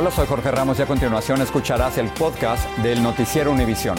[0.00, 3.98] Hola, soy Jorge Ramos y a continuación escucharás el podcast del Noticiero Univisión.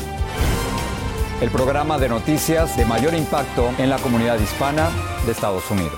[1.39, 4.89] El programa de noticias de mayor impacto en la comunidad hispana
[5.27, 5.93] de Estados Unidos.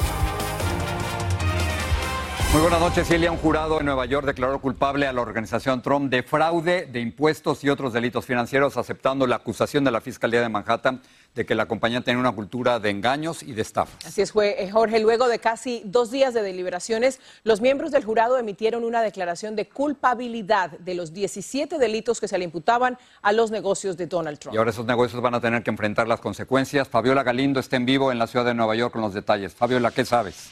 [2.52, 3.32] Muy buenas noches, Celia.
[3.32, 7.64] Un jurado en Nueva York declaró culpable a la organización Trump de fraude de impuestos
[7.64, 11.02] y otros delitos financieros, aceptando la acusación de la Fiscalía de Manhattan
[11.36, 14.06] de que la compañía tenía una cultura de engaños y de estafas.
[14.06, 15.00] Así es, fue, Jorge.
[15.00, 19.68] Luego de casi dos días de deliberaciones, los miembros del jurado emitieron una declaración de
[19.68, 24.56] culpabilidad de los 17 delitos que se le imputaban a los negocios de Donald Trump.
[24.56, 26.88] Y ahora esos negocios van a tener que enfrentar las consecuencias.
[26.88, 29.54] Fabiola Galindo está en vivo en la ciudad de Nueva York con los detalles.
[29.54, 30.52] Fabiola, ¿qué sabes?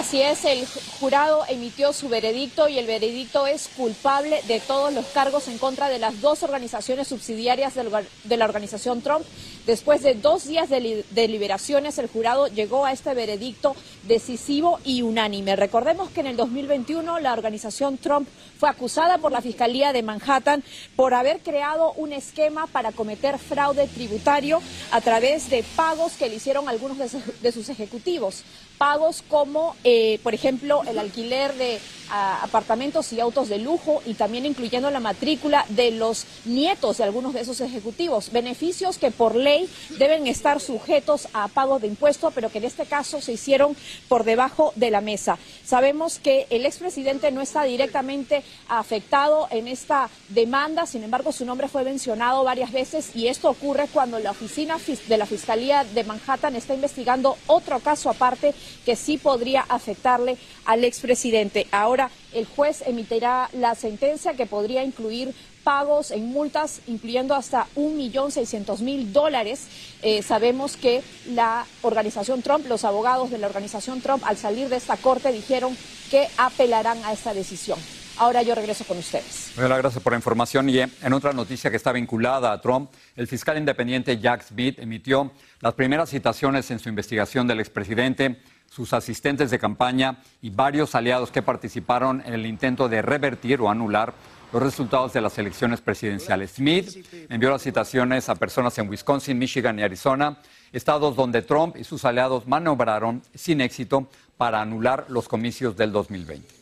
[0.00, 0.66] Así es, el
[0.98, 5.90] jurado emitió su veredicto y el veredicto es culpable de todos los cargos en contra
[5.90, 9.26] de las dos organizaciones subsidiarias de la organización Trump.
[9.66, 15.54] Después de dos días de deliberaciones, el jurado llegó a este veredicto decisivo y unánime.
[15.54, 18.26] Recordemos que en el 2021 la organización Trump
[18.58, 20.64] fue acusada por la Fiscalía de Manhattan
[20.96, 24.62] por haber creado un esquema para cometer fraude tributario
[24.92, 28.44] a través de pagos que le hicieron algunos de sus ejecutivos
[28.80, 31.78] pagos como, eh, por ejemplo, el alquiler de
[32.10, 37.34] apartamentos y autos de lujo y también incluyendo la matrícula de los nietos de algunos
[37.34, 38.32] de esos ejecutivos.
[38.32, 39.68] Beneficios que por ley
[39.98, 43.76] deben estar sujetos a pago de impuestos, pero que en este caso se hicieron
[44.08, 45.38] por debajo de la mesa.
[45.64, 51.68] Sabemos que el expresidente no está directamente afectado en esta demanda, sin embargo, su nombre
[51.68, 56.56] fue mencionado varias veces y esto ocurre cuando la oficina de la Fiscalía de Manhattan
[56.56, 58.54] está investigando otro caso aparte
[58.84, 61.66] que sí podría afectarle al expresidente.
[61.70, 67.96] Ahora el juez emitirá la sentencia que podría incluir pagos en multas, incluyendo hasta un
[67.96, 69.66] millón seiscientos mil dólares.
[70.02, 74.76] Eh, sabemos que la organización Trump, los abogados de la organización Trump, al salir de
[74.76, 75.76] esta corte dijeron
[76.10, 77.78] que apelarán a esta decisión.
[78.16, 79.52] Ahora yo regreso con ustedes.
[79.56, 80.68] Muchas gracias por la información.
[80.68, 85.32] Y en otra noticia que está vinculada a Trump, el fiscal independiente Jack Smith emitió
[85.60, 88.36] las primeras citaciones en su investigación del expresidente
[88.70, 93.68] sus asistentes de campaña y varios aliados que participaron en el intento de revertir o
[93.68, 94.14] anular
[94.52, 96.52] los resultados de las elecciones presidenciales.
[96.52, 100.38] Smith envió las citaciones a personas en Wisconsin, Michigan y Arizona,
[100.72, 106.59] estados donde Trump y sus aliados maniobraron sin éxito para anular los comicios del 2020.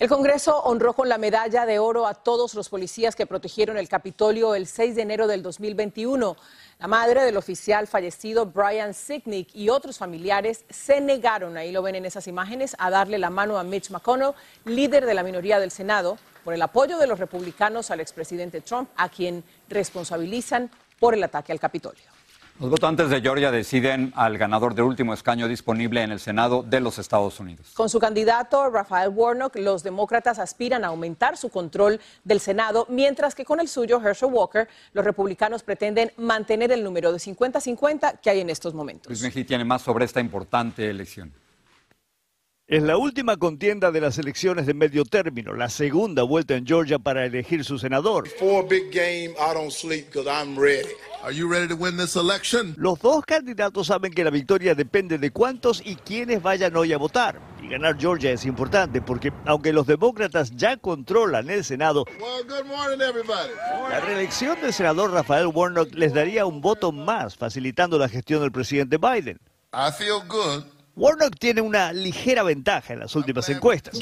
[0.00, 3.86] El Congreso honró con la medalla de oro a todos los policías que protegieron el
[3.86, 6.38] Capitolio el 6 de enero del 2021.
[6.78, 11.96] La madre del oficial fallecido Brian Sicknick y otros familiares se negaron, ahí lo ven
[11.96, 14.32] en esas imágenes, a darle la mano a Mitch McConnell,
[14.64, 18.88] líder de la minoría del Senado, por el apoyo de los republicanos al expresidente Trump,
[18.96, 22.19] a quien responsabilizan por el ataque al Capitolio.
[22.60, 26.78] Los votantes de Georgia deciden al ganador del último escaño disponible en el Senado de
[26.80, 27.70] los Estados Unidos.
[27.72, 33.34] Con su candidato Rafael Warnock, los demócratas aspiran a aumentar su control del Senado, mientras
[33.34, 38.28] que con el suyo, Herschel Walker, los republicanos pretenden mantener el número de 50-50 que
[38.28, 39.08] hay en estos momentos.
[39.08, 41.32] Luis Mejía tiene más sobre esta importante elección.
[42.66, 46.98] Es la última contienda de las elecciones de medio término, la segunda vuelta en Georgia
[46.98, 48.28] para elegir su senador.
[52.76, 56.98] Los dos candidatos saben que la victoria depende de cuántos y quiénes vayan hoy a
[56.98, 57.38] votar.
[57.62, 62.06] Y ganar Georgia es importante porque aunque los demócratas ya controlan el Senado,
[63.90, 68.50] la reelección del senador Rafael Warnock les daría un voto más, facilitando la gestión del
[68.50, 69.38] presidente Biden.
[70.96, 73.98] Warnock tiene una ligera ventaja en las últimas encuestas.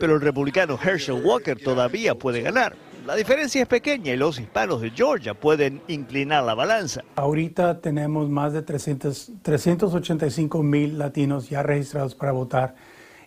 [0.00, 2.76] Pero el republicano Herschel Walker todavía puede ganar.
[3.06, 7.02] La diferencia es pequeña y los hispanos de Georgia pueden inclinar la balanza.
[7.16, 12.76] Ahorita tenemos más de 300, 385 mil latinos ya registrados para votar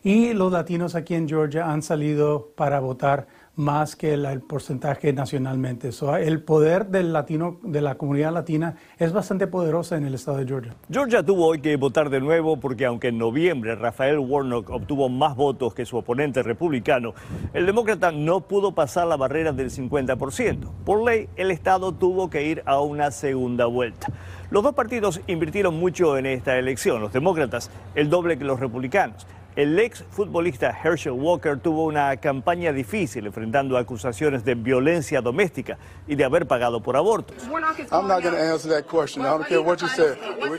[0.01, 5.89] y los latinos aquí en Georgia han salido para votar más que el, porcentaje nacionalmente.
[6.19, 10.45] el poder del latino, de la comunidad latina es bastante poderosa en el estado de
[10.45, 10.75] Georgia.
[10.91, 15.35] Georgia tuvo hoy que votar de nuevo porque aunque en noviembre Rafael Warnock obtuvo más
[15.35, 17.13] votos que su oponente republicano,
[17.53, 20.69] el demócrata no pudo pasar la barrera del 50%.
[20.83, 24.07] Por ley, el estado tuvo que ir a una segunda vuelta.
[24.51, 29.25] Los dos partidos invirtieron mucho en esta elección, los demócratas el doble que los republicanos.
[29.55, 35.77] El ex futbolista Herschel Walker tuvo una campaña difícil enfrentando acusaciones de violencia doméstica
[36.09, 37.37] y de haber pagado por abortos.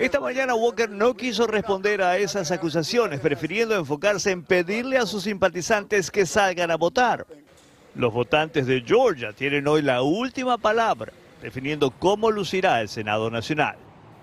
[0.00, 5.24] Esta mañana Walker no quiso responder a esas acusaciones, prefiriendo enfocarse en pedirle a sus
[5.24, 7.26] simpatizantes que salgan a votar.
[7.94, 11.12] Los votantes de Georgia tienen hoy la última palabra,
[11.42, 13.76] definiendo cómo lucirá el Senado Nacional.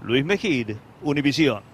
[0.04, 1.73] Luis Mejid, Univisión.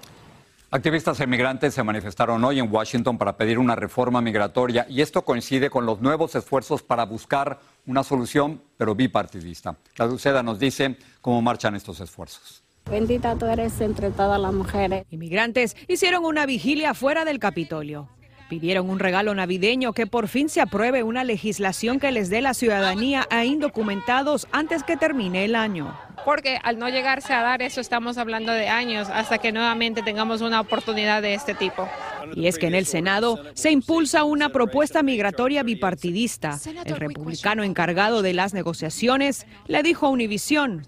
[0.72, 5.72] Activistas emigrantes se manifestaron hoy en Washington para pedir una reforma migratoria y esto coincide
[5.72, 9.78] con los nuevos esfuerzos para buscar una solución, pero bipartidista.
[9.98, 12.64] La Dulceda nos dice cómo marchan estos esfuerzos.
[12.86, 15.08] Bendita tú eres entre todas las mujeres.
[15.10, 18.08] Inmigrantes hicieron una vigilia fuera del Capitolio.
[18.48, 22.54] Pidieron un regalo navideño que por fin se apruebe una legislación que les dé la
[22.54, 25.96] ciudadanía a indocumentados antes que termine el año
[26.26, 30.42] porque al no llegarse a dar eso estamos hablando de años hasta que nuevamente tengamos
[30.42, 31.88] una oportunidad de este tipo.
[32.36, 36.60] Y es que en el Senado se impulsa una propuesta migratoria bipartidista.
[36.86, 40.86] El republicano encargado de las negociaciones le dijo a Univisión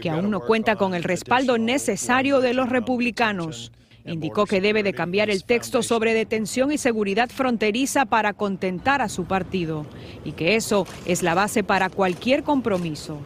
[0.00, 3.72] que aún no cuenta con el respaldo necesario de los republicanos.
[4.04, 9.08] Indicó que debe de cambiar el texto sobre detención y seguridad fronteriza para contentar a
[9.08, 9.86] su partido
[10.24, 13.20] y que eso es la base para cualquier compromiso.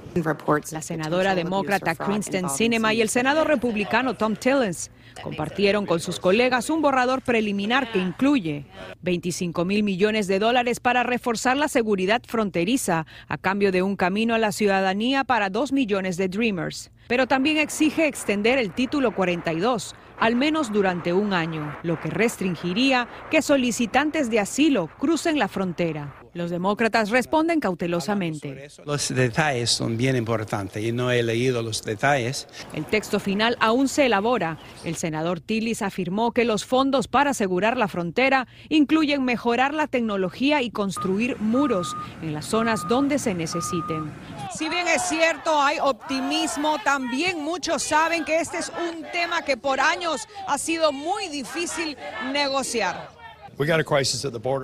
[0.73, 4.91] La senadora demócrata Kristen Sinema y el senador republicano Tom Tillens
[5.23, 8.67] compartieron con sus colegas un borrador preliminar que incluye
[9.03, 14.35] 25 mil millones de dólares para reforzar la seguridad fronteriza a cambio de un camino
[14.35, 16.91] a la ciudadanía para dos millones de Dreamers.
[17.07, 23.09] Pero también exige extender el título 42 al menos durante un año, lo que restringiría
[23.31, 26.24] que solicitantes de asilo crucen la frontera.
[26.35, 28.69] Los demócratas responden cautelosamente.
[28.85, 32.49] Los detalles son bien importantes y no he leído los detalles.
[32.73, 34.59] El texto final aún se elabora.
[34.85, 40.61] El senador Tillis afirmó que los fondos para asegurar la frontera incluyen mejorar la tecnología
[40.61, 44.13] y construir muros en las zonas donde se necesiten.
[44.53, 49.56] Si bien es cierto, hay optimismo, también muchos saben que este es un tema que
[49.56, 51.97] por años ha sido muy difícil
[52.32, 53.14] negociar.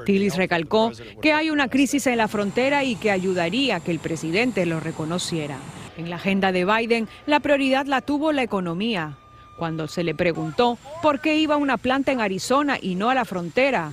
[0.05, 0.93] Tillis recalcó
[1.23, 4.81] que hay una crisis en la frontera y que ayudaría a que el presidente lo
[4.81, 5.57] reconociera.
[5.97, 9.17] En la agenda de Biden, la prioridad la tuvo la economía.
[9.61, 13.27] Cuando se le preguntó por qué iba una planta en Arizona y no a la
[13.27, 13.93] frontera,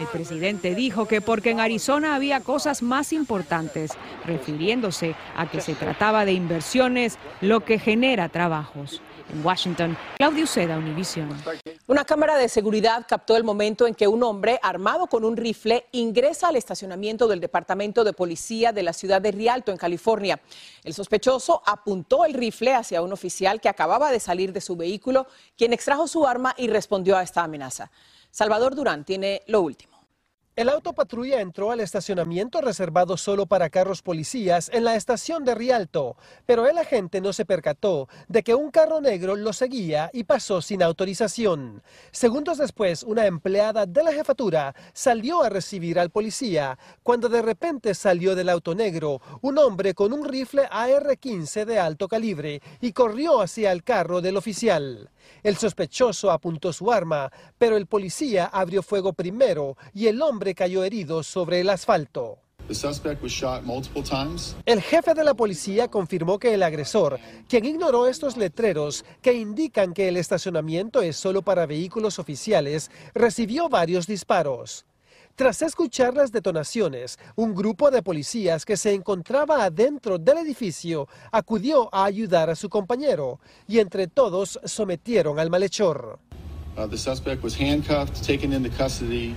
[0.00, 3.92] el presidente dijo que porque en Arizona había cosas más importantes,
[4.26, 9.00] refiriéndose a que se trataba de inversiones, lo que genera trabajos.
[9.32, 11.28] En Washington, Claudio Seda, Univision.
[11.86, 15.86] Una cámara de seguridad captó el momento en que un hombre armado con un rifle
[15.92, 20.40] ingresa al estacionamiento del Departamento de Policía de la ciudad de Rialto, en California.
[20.82, 25.26] El sospechoso apuntó el rifle hacia un oficial que acababa de salir de su vehículo,
[25.56, 27.90] quien extrajo su arma y respondió a esta amenaza.
[28.30, 29.93] Salvador Durán tiene lo último.
[30.56, 35.52] El auto patrulla entró al estacionamiento reservado solo para carros policías en la estación de
[35.52, 40.22] Rialto, pero el agente no se percató de que un carro negro lo seguía y
[40.22, 41.82] pasó sin autorización.
[42.12, 47.92] Segundos después, una empleada de la jefatura salió a recibir al policía cuando de repente
[47.92, 53.40] salió del auto negro un hombre con un rifle AR-15 de alto calibre y corrió
[53.40, 55.10] hacia el carro del oficial.
[55.42, 60.82] El sospechoso apuntó su arma, pero el policía abrió fuego primero y el hombre cayó
[60.82, 62.40] herido sobre el asfalto.
[64.66, 69.92] El jefe de la policía confirmó que el agresor, quien ignoró estos letreros que indican
[69.92, 74.86] que el estacionamiento es solo para vehículos oficiales, recibió varios disparos.
[75.36, 81.92] Tras escuchar las detonaciones, un grupo de policías que se encontraba adentro del edificio acudió
[81.92, 86.20] a ayudar a su compañero y entre todos sometieron al malhechor.
[86.76, 89.34] Uh, the suspect was handcuffed, taken into custody,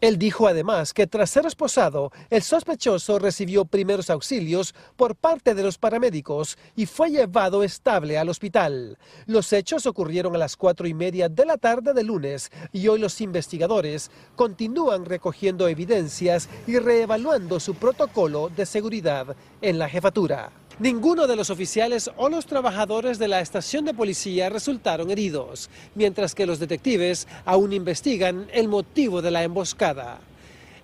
[0.00, 5.62] Él dijo además que tras ser esposado, el sospechoso recibió primeros auxilios por parte de
[5.62, 8.98] los paramédicos y fue llevado estable al hospital.
[9.26, 12.98] Los hechos ocurrieron a las cuatro y media de la tarde de lunes y hoy
[12.98, 20.50] los investigadores continúan recogiendo evidencias y reevaluando su protocolo de seguridad en la jefatura.
[20.82, 26.34] Ninguno de los oficiales o los trabajadores de la estación de policía resultaron heridos, mientras
[26.34, 30.18] que los detectives aún investigan el motivo de la emboscada.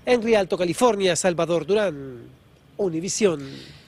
[0.06, 2.28] En Rialto, California, Salvador Durán,
[2.76, 3.40] Univisión.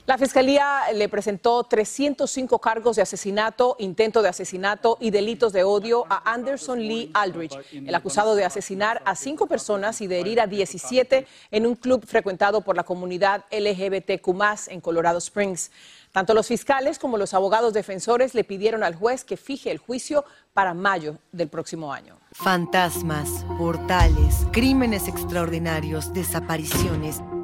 [0.07, 6.05] La Fiscalía le presentó 305 cargos de asesinato, intento de asesinato y delitos de odio
[6.09, 10.47] a Anderson Lee Aldrich, el acusado de asesinar a cinco personas y de herir a
[10.47, 15.71] 17 en un club frecuentado por la comunidad LGBTQ en Colorado Springs.
[16.13, 20.25] Tanto los fiscales como los abogados defensores le pidieron al juez que fije el juicio
[20.53, 22.19] para mayo del próximo año.
[22.33, 23.29] Fantasmas,
[23.59, 27.21] portales, crímenes extraordinarios, desapariciones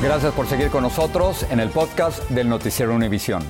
[0.00, 3.42] Gracias por seguir con nosotros en el podcast del Noticiero Univisión.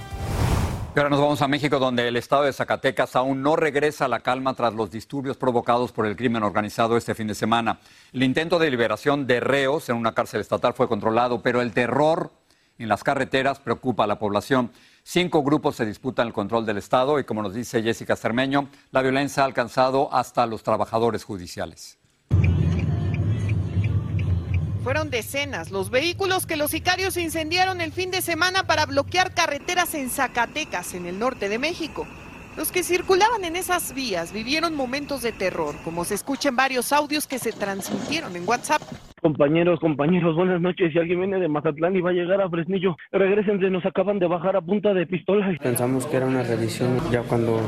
[0.97, 4.21] ahora nos vamos a México, donde el estado de Zacatecas aún no regresa a la
[4.21, 7.81] calma tras los disturbios provocados por el crimen organizado este fin de semana.
[8.15, 12.33] El intento de liberación de reos en una cárcel estatal fue controlado, pero el terror
[12.79, 14.71] en las carreteras preocupa a la población.
[15.03, 19.03] Cinco grupos se disputan el control del Estado y, como nos dice Jessica Cermeño, la
[19.03, 21.99] violencia ha alcanzado hasta los trabajadores judiciales.
[24.89, 29.93] Fueron decenas los vehículos que los sicarios incendiaron el fin de semana para bloquear carreteras
[29.93, 32.07] en Zacatecas, en el norte de México.
[32.59, 36.93] Los que circulaban en esas vías vivieron momentos de terror, como se escucha en varios
[36.93, 38.83] audios que se transmitieron en WhatsApp.
[39.23, 40.93] Compañeros, compañeros, buenas noches.
[40.93, 44.27] Si alguien viene de Mazatlán y va a llegar a Fresnillo, regresense, nos acaban de
[44.27, 45.57] bajar a punta de pistola.
[45.63, 47.61] Pensamos que era una revisión, ya cuando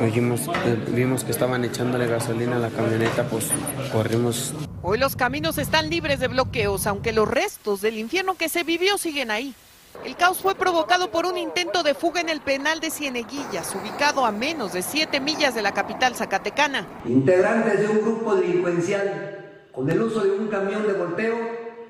[0.00, 3.52] oímos, eh, vimos que estaban echándole gasolina a la camioneta, pues
[3.92, 4.54] corrimos.
[4.80, 8.96] Hoy los caminos están libres de bloqueos, aunque los restos del infierno que se vivió
[8.96, 9.54] siguen ahí.
[10.04, 14.24] El caos fue provocado por un intento de fuga en el penal de Cieneguillas, ubicado
[14.24, 16.86] a menos de 7 millas de la capital zacatecana.
[17.04, 21.36] Integrantes de un grupo delincuencial, con el uso de un camión de volteo,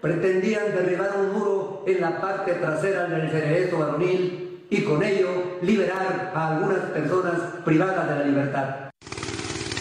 [0.03, 6.33] pretendían derribar un muro en la parte trasera del cerezo varonil y con ello liberar
[6.35, 8.91] a algunas personas privadas de la libertad.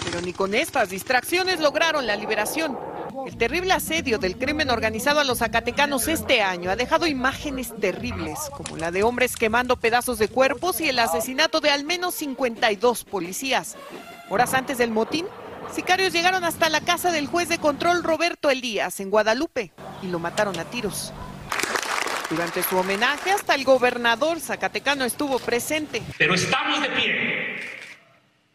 [0.06, 2.78] Pero ni con estas distracciones lograron la liberación.
[3.28, 8.40] El terrible asedio del crimen organizado a los zacatecanos este año ha dejado imágenes terribles,
[8.56, 13.04] como la de hombres quemando pedazos de cuerpos y el asesinato de al menos 52
[13.04, 13.78] policías.
[14.30, 15.28] Horas antes del motín,
[15.74, 20.20] sicarios llegaron hasta la casa del juez de control Roberto Elías en Guadalupe y lo
[20.20, 21.14] mataron a tiros.
[22.30, 26.02] Durante su homenaje, hasta el gobernador zacatecano estuvo presente.
[26.18, 27.60] Pero estamos de pie,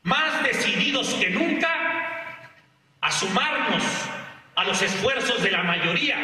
[0.03, 1.69] más decididos que nunca
[3.01, 3.83] a sumarnos
[4.57, 6.17] a los esfuerzos de la mayoría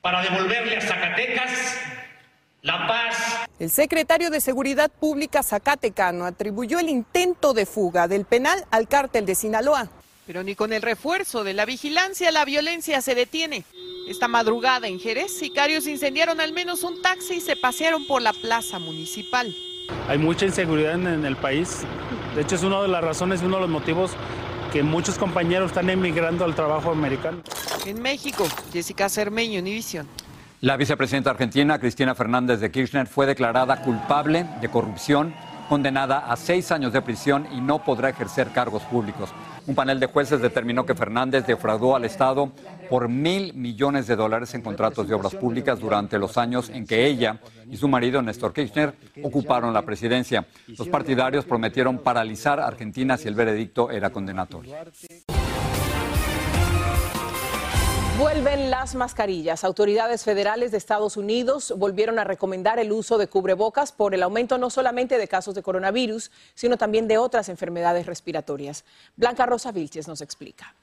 [0.00, 1.78] para devolverle a Zacatecas
[2.60, 3.46] la paz.
[3.58, 9.26] El secretario de Seguridad Pública Zacatecano atribuyó el intento de fuga del penal al cártel
[9.26, 9.88] de Sinaloa.
[10.26, 13.64] Pero ni con el refuerzo de la vigilancia la violencia se detiene.
[14.08, 18.32] Esta madrugada en Jerez, sicarios incendiaron al menos un taxi y se pasearon por la
[18.32, 19.54] plaza municipal.
[20.08, 21.82] Hay mucha inseguridad en el país.
[22.34, 24.12] De hecho, es una de las razones, uno de los motivos
[24.74, 27.38] que muchos compañeros están emigrando al trabajo americano.
[27.86, 30.08] En México, Jessica Cermeño, Univisión.
[30.62, 35.32] La vicepresidenta argentina, Cristina Fernández de Kirchner, fue declarada culpable de corrupción,
[35.68, 39.30] condenada a seis años de prisión y no podrá ejercer cargos públicos.
[39.68, 42.50] Un panel de jueces determinó que Fernández defraudó al Estado
[42.88, 47.06] por mil millones de dólares en contratos de obras públicas durante los años en que
[47.06, 50.46] ella y su marido, Néstor Kirchner, ocuparon la presidencia.
[50.78, 54.74] Los partidarios prometieron paralizar Argentina si el veredicto era condenatorio.
[58.16, 59.64] Vuelven las mascarillas.
[59.64, 64.56] Autoridades federales de Estados Unidos volvieron a recomendar el uso de cubrebocas por el aumento
[64.56, 68.84] no solamente de casos de coronavirus, sino también de otras enfermedades respiratorias.
[69.16, 70.74] Blanca Rosa Vilches nos explica.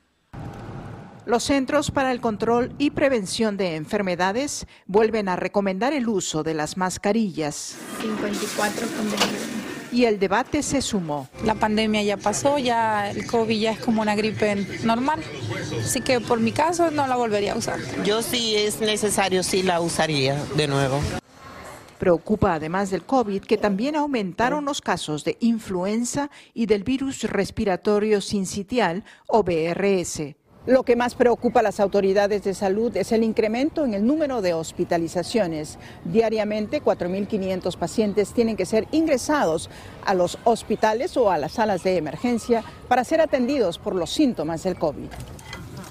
[1.26, 6.56] Los Centros para el Control y Prevención de Enfermedades vuelven a recomendar el uso de
[6.56, 7.76] las mascarillas.
[8.02, 8.88] 54
[9.92, 11.28] y el debate se sumó.
[11.44, 15.22] La pandemia ya pasó, ya el COVID ya es como una gripe normal,
[15.84, 17.80] así que por mi caso no la volvería a usar.
[18.04, 21.00] Yo sí es necesario, sí la usaría de nuevo.
[22.00, 28.22] Preocupa además del COVID que también aumentaron los casos de influenza y del virus respiratorio
[28.22, 30.41] sincitial o BRS.
[30.68, 34.44] Lo que más preocupa a las autoridades de salud es el incremento en el número
[34.44, 35.80] de hospitalizaciones.
[36.06, 39.72] Diariamente, 4.500 pacientes tienen que ser ingresados
[40.06, 44.62] a los hospitales o a las salas de emergencia para ser atendidos por los síntomas
[44.62, 45.10] del COVID.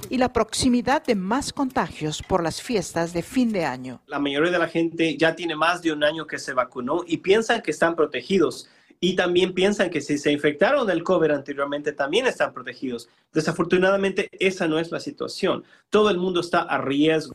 [0.08, 4.00] Y la proximidad de más contagios por las fiestas de fin de año.
[4.06, 7.16] La mayoría de la gente ya tiene más de un año que se vacunó y
[7.16, 8.68] piensan que están protegidos
[9.00, 13.08] y también piensan que si se infectaron del COVID anteriormente también están protegidos.
[13.32, 15.64] Desafortunadamente esa no es la situación.
[15.88, 17.34] Todo el mundo está a riesgo.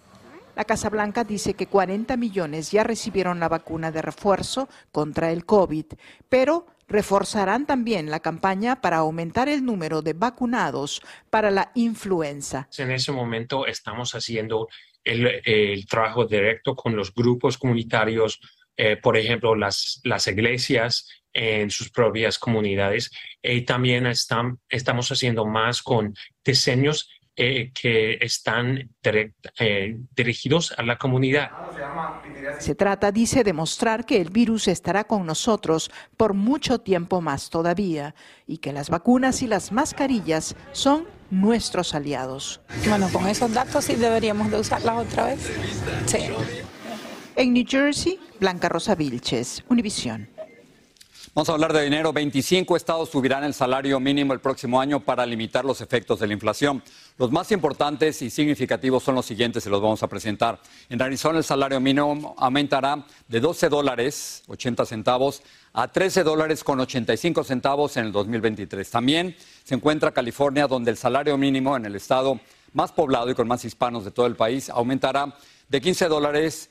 [0.56, 5.45] La Casa Blanca dice que 40 millones ya recibieron la vacuna de refuerzo contra el
[5.45, 5.86] COVID,
[6.30, 12.69] pero reforzarán también la campaña para aumentar el número de vacunados para la influenza.
[12.78, 14.69] En ese momento estamos haciendo
[15.04, 18.39] el, trabajo directo con los grupos comunitarios,
[18.78, 23.12] eh, por ejemplo, las, las iglesias en sus propias comunidades.
[23.43, 30.98] Y también están, estamos haciendo más con diseños eh, que están eh, dirigidos a la
[30.98, 31.52] comunidad.
[32.60, 37.50] Se trata, dice, de mostrar que el virus estará con nosotros por mucho tiempo más
[37.50, 38.15] todavía
[38.48, 42.62] y que las vacunas y las mascarillas son nuestros aliados.
[42.88, 45.52] Bueno, con esos datos sí deberíamos de usarlas otra vez.
[46.06, 46.19] Sí.
[47.36, 50.35] En New Jersey, Blanca Rosa Vilches, Univisión.
[51.36, 52.13] Vamos a hablar de dinero.
[52.13, 56.34] 25 estados subirán el salario mínimo el próximo año para limitar los efectos de la
[56.34, 56.82] inflación.
[57.17, 60.62] Los más importantes y significativos son los siguientes y los vamos a presentar.
[60.88, 65.41] En Arizona el salario mínimo aumentará de 12 dólares 80 centavos
[65.74, 68.89] a 13 dólares con 85 centavos en el 2023.
[68.89, 72.39] También se encuentra California, donde el salario mínimo en el estado
[72.71, 75.36] más poblado y con más hispanos de todo el país aumentará
[75.67, 76.69] de 15 dólares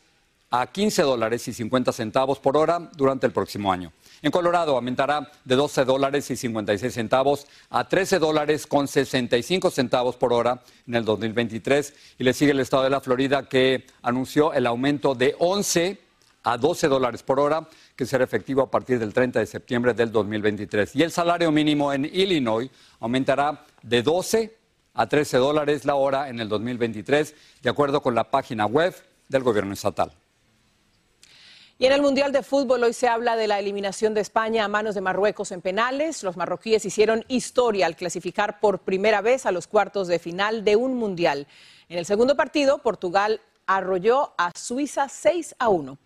[0.51, 3.93] a 15 dólares y 50 centavos por hora durante el próximo año.
[4.25, 10.17] En Colorado aumentará de 12 dólares y 56 centavos a 13 dólares con 65 centavos
[10.17, 11.93] por hora en el 2023.
[12.19, 15.99] Y le sigue el estado de la Florida que anunció el aumento de 11
[16.43, 20.11] a 12 dólares por hora que será efectivo a partir del 30 de septiembre del
[20.11, 20.97] 2023.
[20.97, 24.57] Y el salario mínimo en Illinois aumentará de 12
[24.95, 28.95] a 13 dólares la hora en el 2023, de acuerdo con la página web
[29.29, 30.13] del gobierno estatal.
[31.85, 34.69] Y en el Mundial de Fútbol hoy se habla de la eliminación de España a
[34.69, 36.23] manos de Marruecos en penales.
[36.23, 40.77] Los marroquíes hicieron historia al clasificar por primera vez a los cuartos de final de
[40.77, 41.47] un Mundial.
[41.91, 45.99] En el segundo partido, Portugal arrolló a Suiza 6 a 1.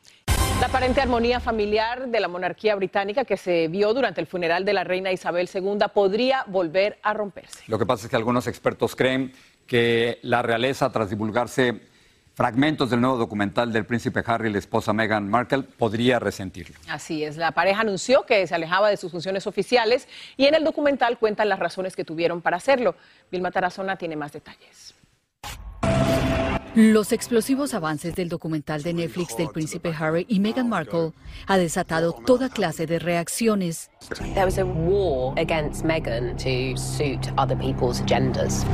[0.61, 4.73] La aparente armonía familiar de la monarquía británica que se vio durante el funeral de
[4.73, 7.62] la reina Isabel II podría volver a romperse.
[7.69, 9.33] Lo que pasa es que algunos expertos creen
[9.69, 11.83] que la realeza, tras divulgarse
[12.38, 16.77] fragmentos del nuevo documental del príncipe Harry y la esposa Meghan Markle, podría resentirlo.
[16.88, 20.62] Así es, la pareja anunció que se alejaba de sus funciones oficiales y en el
[20.62, 22.94] documental cuentan las razones que tuvieron para hacerlo.
[23.33, 24.94] Vilma Tarazona tiene más detalles.
[26.77, 31.14] Los explosivos avances del documental de Netflix del príncipe Harry y Meghan Markle
[31.48, 33.90] ha desatado toda clase de reacciones.
[34.35, 38.64] There was a war against Meghan to suit other people's agendas.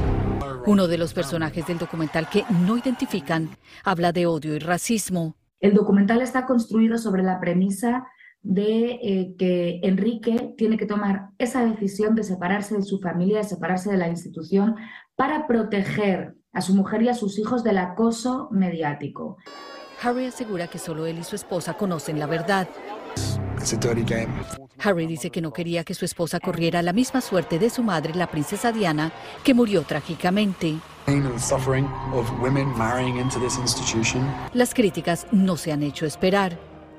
[0.67, 3.51] Uno de los personajes del documental que no identifican
[3.85, 5.37] habla de odio y racismo.
[5.61, 8.07] El documental está construido sobre la premisa
[8.41, 13.45] de eh, que Enrique tiene que tomar esa decisión de separarse de su familia, de
[13.45, 14.77] separarse de la institución,
[15.17, 19.37] para proteger a su mujer y a sus hijos del acoso mediático.
[20.03, 22.69] Harry asegura que solo él y su esposa conocen la verdad.
[24.85, 28.15] Harry dice que no quería que su esposa corriera la misma suerte de su madre,
[28.15, 30.77] la princesa Diana, que murió trágicamente.
[34.53, 36.59] Las críticas no se han hecho esperar.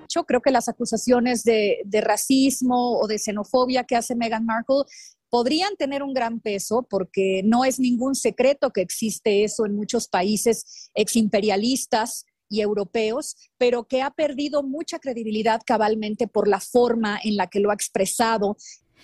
[0.09, 4.83] Yo creo que las acusaciones de, de racismo o de xenofobia que hace Meghan Markle
[5.29, 10.07] podrían tener un gran peso porque no es ningún secreto que existe eso en muchos
[10.07, 17.35] países eximperialistas y europeos, pero que ha perdido mucha credibilidad cabalmente por la forma en
[17.35, 18.57] la que lo ha expresado.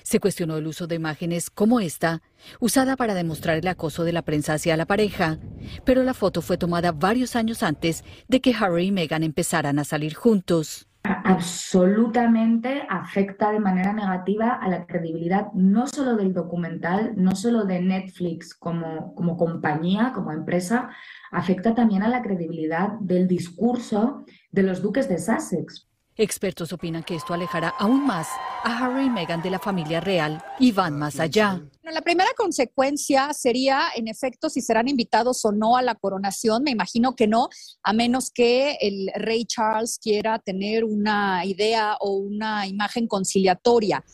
[0.04, 2.22] Se cuestionó el uso de imágenes como esta,
[2.60, 5.40] usada para demostrar el acoso de la prensa hacia la pareja,
[5.86, 9.84] pero la foto fue tomada varios años antes de que Harry y Meghan empezaran a
[9.84, 10.88] salir juntos
[11.24, 17.82] absolutamente afecta de manera negativa a la credibilidad no solo del documental, no solo de
[17.82, 20.90] Netflix como, como compañía, como empresa,
[21.32, 25.91] afecta también a la credibilidad del discurso de los duques de Sussex.
[26.22, 28.28] Expertos opinan que esto alejará aún más
[28.64, 31.60] a Harry y Meghan de la familia real y van más allá.
[31.82, 36.62] La primera consecuencia sería, en efecto, si serán invitados o no a la coronación.
[36.62, 37.50] Me imagino que no,
[37.82, 44.06] a menos que el rey Charles quiera tener una idea o una imagen conciliatoria.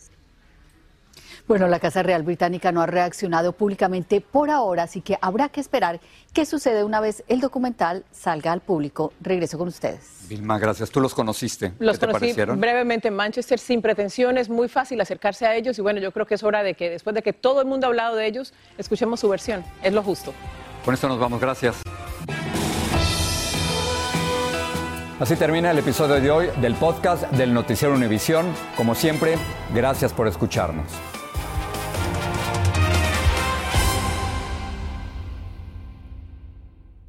[1.47, 5.62] Bueno, la Casa Real Británica no ha reaccionado públicamente por ahora, así que habrá que
[5.62, 6.01] esperar
[6.33, 9.13] qué sucede una vez el documental salga al público.
[9.21, 10.25] Regreso con ustedes.
[10.27, 10.89] Vilma, gracias.
[10.89, 11.71] ¿Tú los conociste?
[11.79, 16.12] Los conocí brevemente en Manchester, sin pretensiones, muy fácil acercarse a ellos y bueno, yo
[16.12, 18.27] creo que es hora de que después de que todo el mundo ha hablado de
[18.27, 19.63] ellos, escuchemos su versión.
[19.81, 20.33] Es lo justo.
[20.83, 21.39] Con esto nos vamos.
[21.39, 21.77] Gracias.
[25.17, 28.53] Así termina el episodio de hoy del podcast del Noticiero Univisión.
[28.75, 29.38] Como siempre,
[29.73, 30.86] gracias por escucharnos.